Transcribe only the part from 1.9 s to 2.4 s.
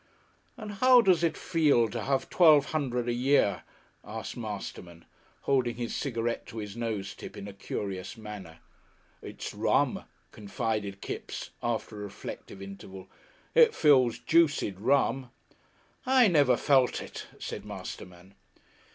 have